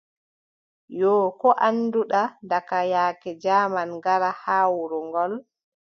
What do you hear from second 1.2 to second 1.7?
koo